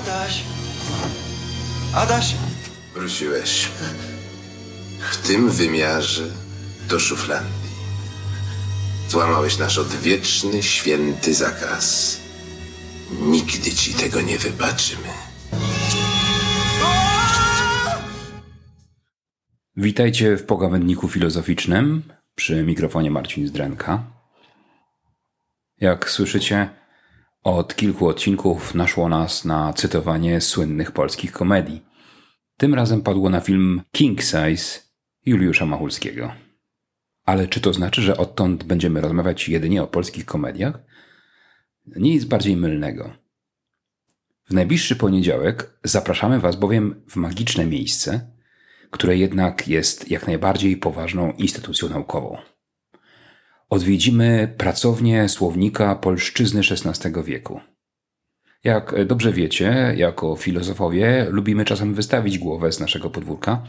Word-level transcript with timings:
Adaś! 0.00 0.44
Adaś! 1.94 2.34
Wróciłeś. 2.94 3.68
W 5.10 5.26
tym 5.26 5.50
wymiarze 5.50 6.24
do 6.88 7.00
Szuflandii. 7.00 7.70
Złamałeś 9.08 9.58
nasz 9.58 9.78
odwieczny, 9.78 10.62
święty 10.62 11.34
zakaz. 11.34 12.16
Nigdy 13.20 13.74
ci 13.74 13.94
tego 13.94 14.20
nie 14.20 14.38
wybaczymy. 14.38 15.08
Witajcie 19.76 20.36
w 20.36 20.44
pogawędniku 20.46 21.08
filozoficznym 21.08 22.02
przy 22.34 22.62
mikrofonie 22.62 23.10
Marcin 23.10 23.46
Zdrenka. 23.48 24.04
Jak 25.80 26.10
słyszycie, 26.10 26.79
od 27.42 27.76
kilku 27.76 28.08
odcinków 28.08 28.74
naszło 28.74 29.08
nas 29.08 29.44
na 29.44 29.72
cytowanie 29.72 30.40
słynnych 30.40 30.92
polskich 30.92 31.32
komedii. 31.32 31.82
Tym 32.56 32.74
razem 32.74 33.02
padło 33.02 33.30
na 33.30 33.40
film 33.40 33.82
King 33.92 34.22
Size 34.22 34.80
Juliusza 35.26 35.66
Machulskiego. 35.66 36.32
Ale 37.24 37.48
czy 37.48 37.60
to 37.60 37.72
znaczy, 37.72 38.02
że 38.02 38.16
odtąd 38.16 38.64
będziemy 38.64 39.00
rozmawiać 39.00 39.48
jedynie 39.48 39.82
o 39.82 39.86
polskich 39.86 40.24
komediach? 40.24 40.78
Nic 41.86 42.24
bardziej 42.24 42.56
mylnego. 42.56 43.14
W 44.44 44.52
najbliższy 44.52 44.96
poniedziałek 44.96 45.78
zapraszamy 45.84 46.40
Was 46.40 46.56
bowiem 46.56 47.02
w 47.08 47.16
magiczne 47.16 47.66
miejsce, 47.66 48.30
które 48.90 49.16
jednak 49.16 49.68
jest 49.68 50.10
jak 50.10 50.26
najbardziej 50.26 50.76
poważną 50.76 51.32
instytucją 51.32 51.88
naukową. 51.88 52.38
Odwiedzimy 53.70 54.54
pracownię 54.58 55.28
słownika 55.28 55.94
polszczyzny 55.94 56.60
XVI 56.60 57.10
wieku. 57.24 57.60
Jak 58.64 59.06
dobrze 59.06 59.32
wiecie, 59.32 59.94
jako 59.96 60.36
filozofowie 60.36 61.26
lubimy 61.30 61.64
czasem 61.64 61.94
wystawić 61.94 62.38
głowę 62.38 62.72
z 62.72 62.80
naszego 62.80 63.10
podwórka 63.10 63.62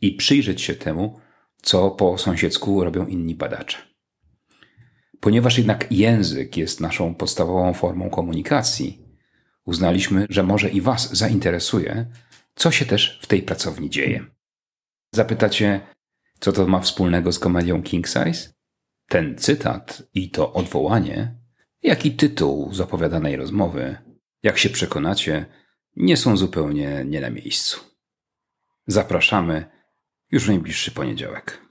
i 0.00 0.12
przyjrzeć 0.12 0.62
się 0.62 0.74
temu, 0.74 1.20
co 1.62 1.90
po 1.90 2.18
sąsiedzku 2.18 2.84
robią 2.84 3.06
inni 3.06 3.34
badacze. 3.34 3.78
Ponieważ 5.20 5.58
jednak 5.58 5.92
język 5.92 6.56
jest 6.56 6.80
naszą 6.80 7.14
podstawową 7.14 7.74
formą 7.74 8.10
komunikacji, 8.10 9.02
uznaliśmy, 9.64 10.26
że 10.30 10.42
może 10.42 10.68
i 10.68 10.80
Was 10.80 11.16
zainteresuje, 11.16 12.06
co 12.54 12.70
się 12.70 12.84
też 12.84 13.20
w 13.22 13.26
tej 13.26 13.42
pracowni 13.42 13.90
dzieje. 13.90 14.24
Zapytacie, 15.12 15.80
co 16.40 16.52
to 16.52 16.66
ma 16.66 16.80
wspólnego 16.80 17.32
z 17.32 17.38
komedią 17.38 17.82
King 17.82 18.06
Size? 18.06 18.55
Ten 19.08 19.38
cytat 19.38 20.02
i 20.14 20.30
to 20.30 20.52
odwołanie, 20.52 21.34
jak 21.82 22.06
i 22.06 22.10
tytuł 22.10 22.74
zapowiadanej 22.74 23.36
rozmowy, 23.36 23.96
jak 24.42 24.58
się 24.58 24.70
przekonacie, 24.70 25.46
nie 25.96 26.16
są 26.16 26.36
zupełnie 26.36 27.04
nie 27.04 27.20
na 27.20 27.30
miejscu. 27.30 27.80
Zapraszamy 28.86 29.64
już 30.30 30.44
w 30.44 30.48
najbliższy 30.48 30.90
poniedziałek. 30.90 31.65